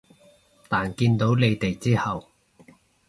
[0.67, 2.27] 但見到你哋之後